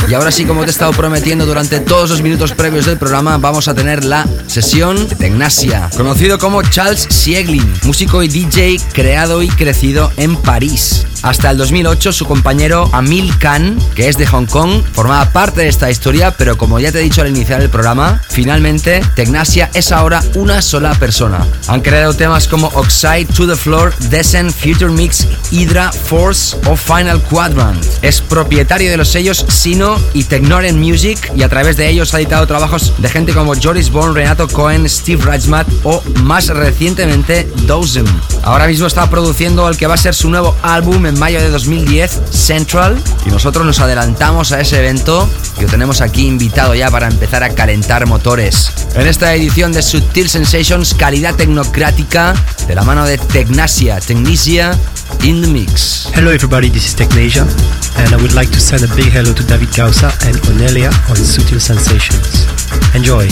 [0.09, 3.39] y ahora sí, como te he estado prometiendo durante todos los minutos previos del programa,
[3.39, 9.43] vamos a tener la sesión de Tecnasia, conocido como Charles Sieglin, músico y DJ creado
[9.43, 11.08] y crecido en París.
[11.23, 15.69] Hasta el 2008 su compañero Amil Khan, que es de Hong Kong, formaba parte de
[15.69, 19.93] esta historia, pero como ya te he dicho al iniciar el programa, finalmente Tecnasia es
[19.93, 21.47] ahora una sola persona.
[21.67, 27.21] Han creado temas como Oxide, To the Floor, Descent, Future Mix, Hydra, Force o Final
[27.23, 27.85] Quadrant.
[28.03, 32.19] Es propietario de los sellos Sino y Technoren Music y a través de ellos ha
[32.19, 38.07] editado trabajos de gente como Joris Bourne, Renato Cohen, Steve Rajmat o más recientemente Dozen.
[38.43, 41.51] Ahora mismo está produciendo el que va a ser su nuevo álbum en mayo de
[41.51, 42.97] 2010, Central,
[43.27, 45.29] y nosotros nos adelantamos a ese evento
[45.59, 48.73] y lo tenemos aquí invitado ya para empezar a calentar motores.
[48.95, 52.35] En esta edición de Subtil Sensations, calidad tecnocrática
[52.67, 54.79] de la mano de Tecnasia, Tecnisia
[55.23, 56.07] in the mix.
[56.15, 57.43] Hello everybody, this is Technasia,
[57.99, 61.17] and I would like to send a big hello to David Gausa and Onelia on
[61.17, 62.47] Sutil Sensations.
[62.95, 63.29] Enjoy!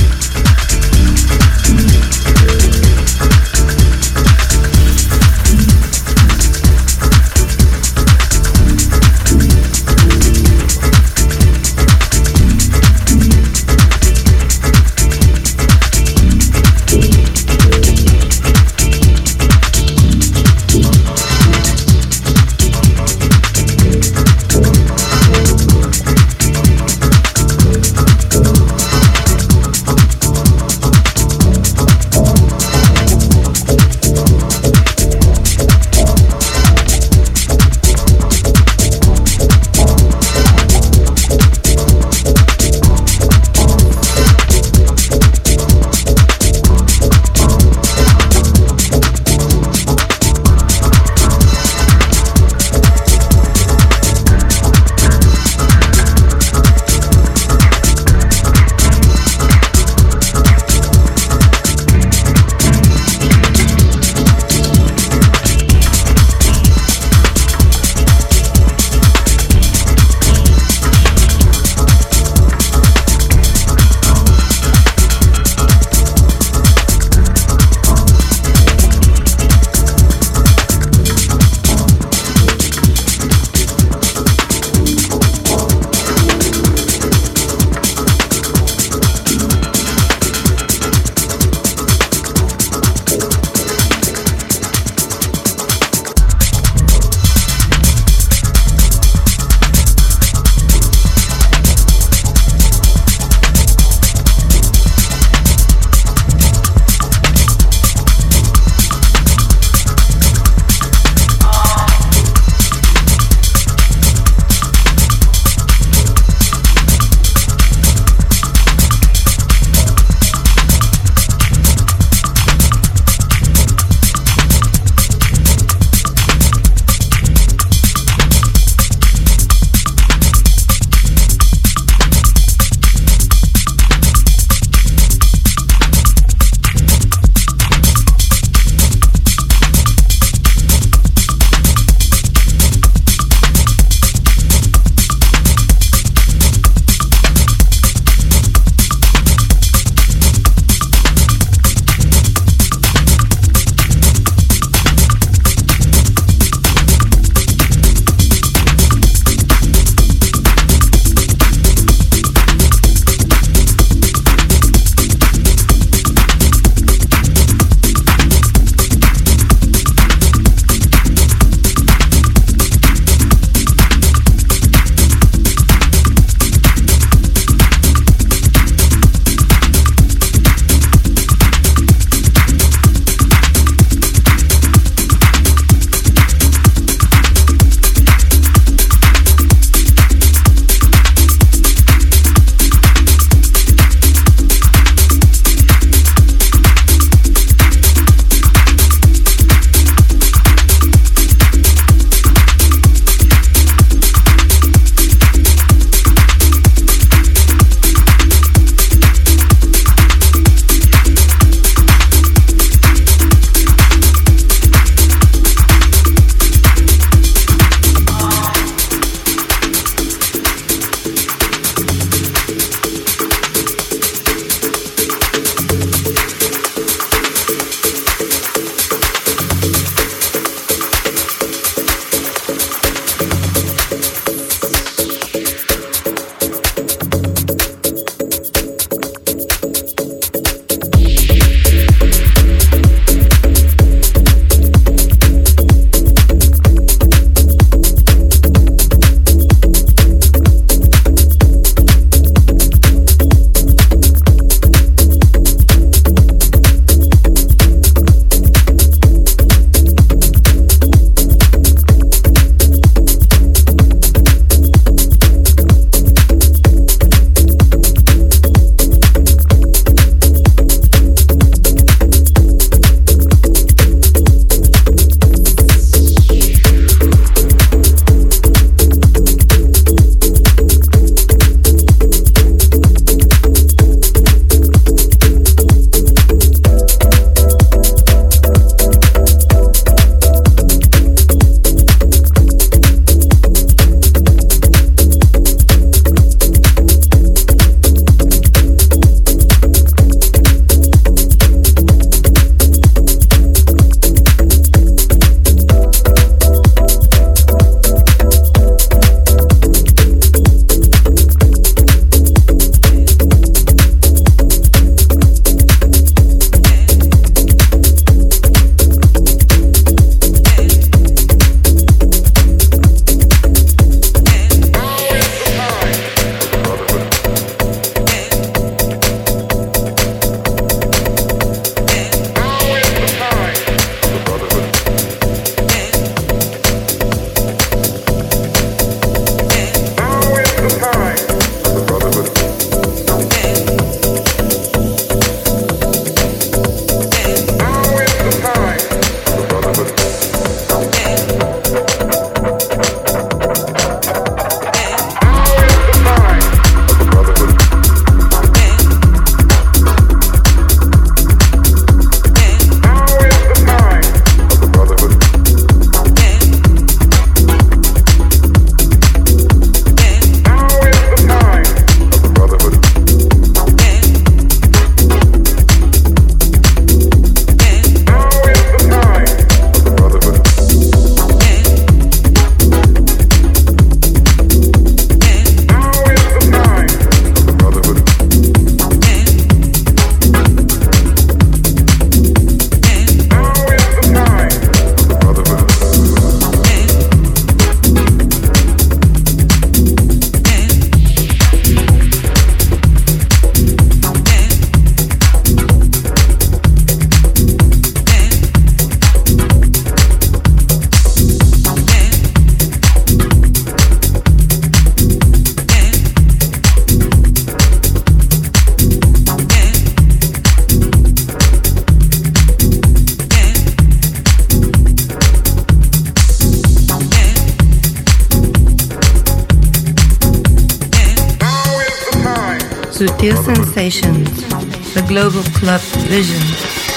[435.17, 435.81] Global Club
[436.11, 436.43] Vision.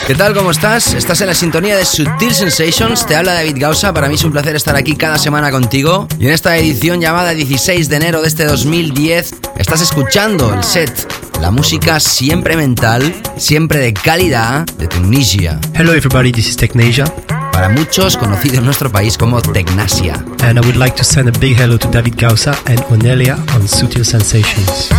[0.06, 0.34] ¿Qué tal?
[0.34, 0.94] ¿Cómo estás?
[0.94, 3.06] Estás en la sintonía de Sutil Sensations.
[3.06, 3.94] Te habla David Gausa.
[3.94, 6.06] Para mí es un placer estar aquí cada semana contigo.
[6.20, 10.92] Y en esta edición llamada 16 de enero de este 2010, estás escuchando el set,
[11.40, 15.58] la música siempre mental, siempre de calidad de Tecnasia.
[15.74, 17.06] Hello everybody, this is Tecnasia.
[17.54, 20.16] Para muchos conocido en nuestro país como Tecnasia.
[20.44, 23.66] And I would like to send a big hello to David Gausa and Onelia on
[23.66, 24.90] Sutil Sensations.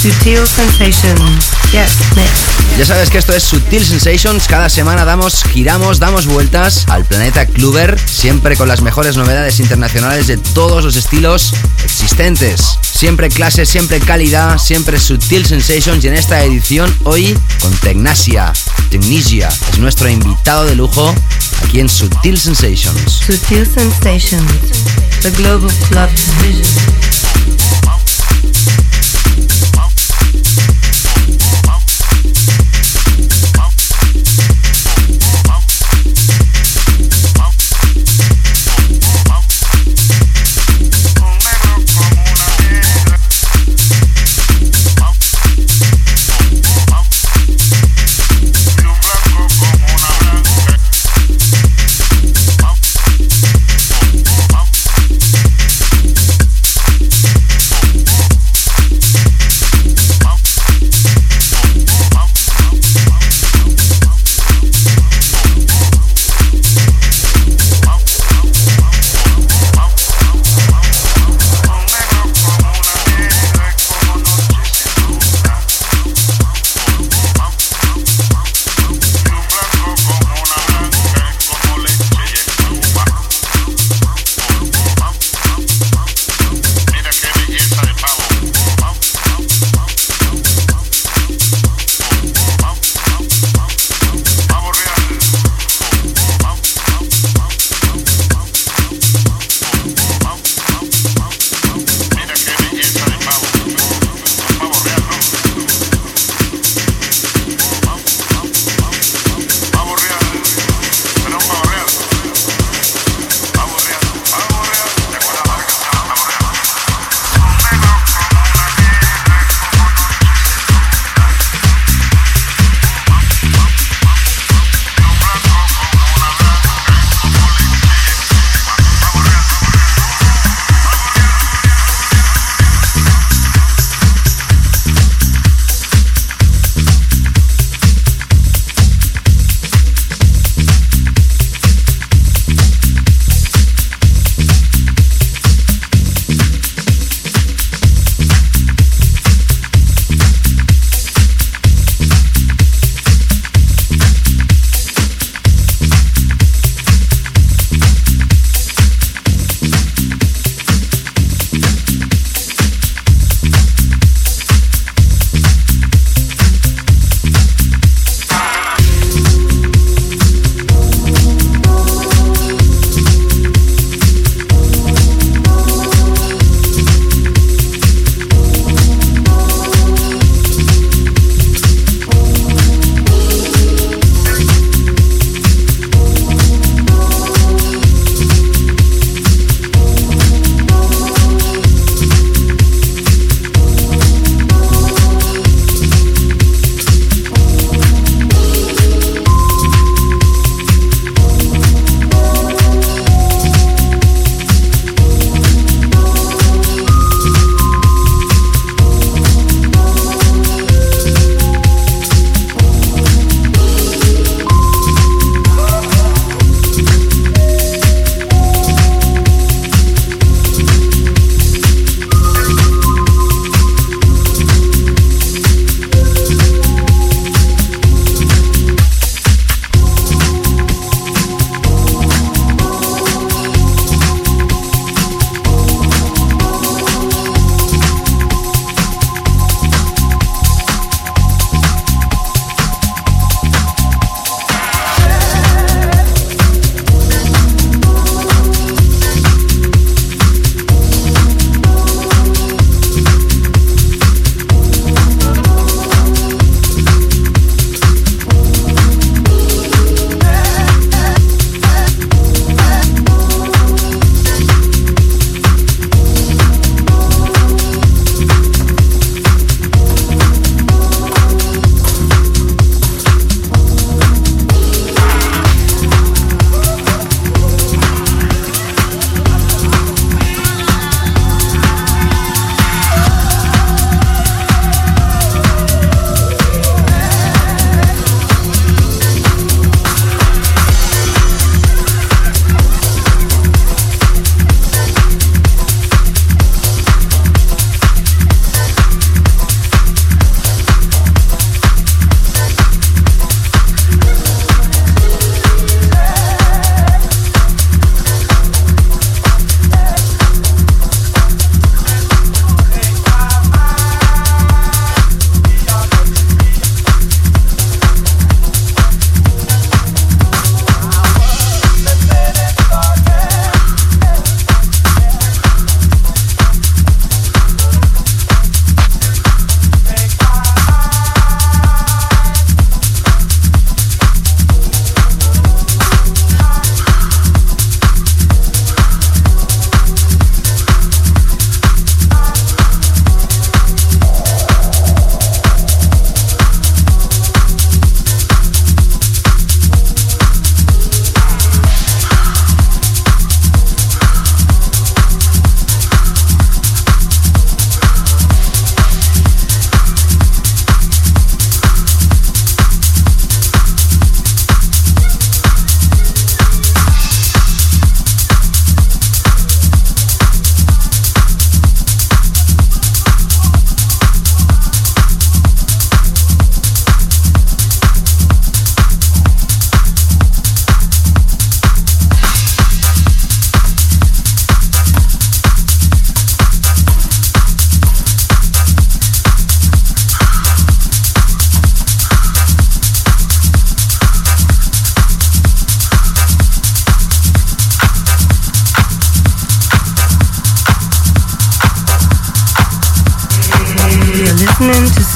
[0.00, 1.50] Sutil Sensations.
[1.72, 2.78] Yes, next.
[2.78, 4.46] Ya sabes que esto es Sutil Sensations.
[4.46, 10.26] Cada semana damos, giramos, damos vueltas al planeta Kluber, siempre con las mejores novedades internacionales
[10.26, 11.52] de todos los estilos
[11.84, 12.78] existentes.
[12.80, 18.54] Siempre clase, siempre calidad, siempre Sutil Sensations y en esta edición hoy con Tecnasia.
[18.88, 21.14] Tecnisia es nuestro invitado de lujo
[21.62, 23.20] aquí en Sutil Sensations.
[23.26, 24.50] Sutil Sensations,
[25.20, 26.08] the Global Club
[26.40, 27.09] Division.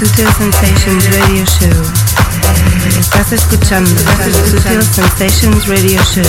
[0.05, 1.83] Sutil Sensations Radio Show.
[3.01, 3.91] Estás escuchando
[4.51, 6.23] Sutil Sensations Radio Show.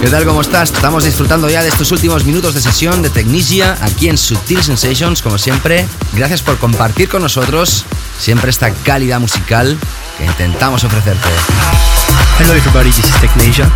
[0.00, 0.24] ¿Qué tal?
[0.24, 0.70] ¿Cómo estás?
[0.70, 5.22] Estamos disfrutando ya de estos últimos minutos de sesión de Technisia aquí en Sutil Sensations,
[5.22, 5.88] como siempre.
[6.12, 9.76] Gracias por compartir con nosotros siempre esta calidad musical
[10.18, 11.28] que intentamos ofrecerte.
[12.38, 13.68] Hello everybody, this is Technesia.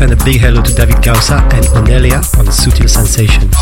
[0.00, 3.54] Send a big hello to David Gausa and Onelia on Sutil Sensations.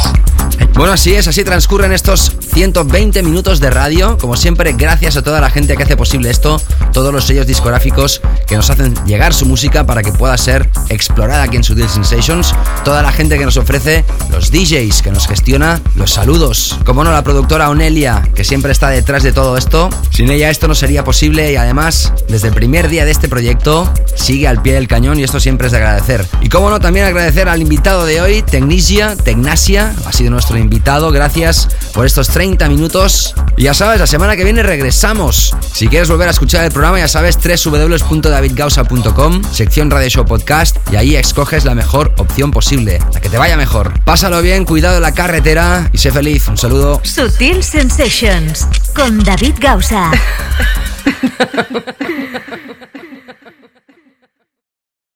[0.74, 4.16] Bueno, así es, así transcurren estos 120 minutos de radio.
[4.18, 6.62] Como siempre, gracias a toda la gente que hace posible esto,
[6.92, 11.42] todos los sellos discográficos que nos hacen llegar su música para que pueda ser explorada
[11.42, 12.54] aquí en Sutil Sensations,
[12.84, 17.10] toda la gente que nos ofrece los DJs, que nos gestiona los saludos, como no
[17.10, 19.90] la productora Onelia, que siempre está detrás de todo esto.
[20.10, 23.92] Sin ella esto no sería posible y además, desde el primer día de este proyecto,
[24.18, 26.26] sigue al pie del cañón y esto siempre es de agradecer.
[26.40, 31.10] Y como no, también agradecer al invitado de hoy, Tecnisia, Tecnasia, ha sido nuestro invitado.
[31.10, 33.34] Gracias por estos 30 minutos.
[33.56, 35.54] Y ya sabes, la semana que viene regresamos.
[35.72, 40.96] Si quieres volver a escuchar el programa, ya sabes, www.davidgausa.com, sección Radio Show Podcast, y
[40.96, 43.92] ahí escoges la mejor opción posible, la que te vaya mejor.
[44.04, 46.48] Pásalo bien, cuidado en la carretera y sé feliz.
[46.48, 47.00] Un saludo.
[47.04, 50.10] Sutil Sensations con David Gausa.